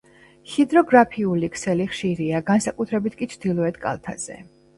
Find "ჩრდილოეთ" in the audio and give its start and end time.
3.37-3.79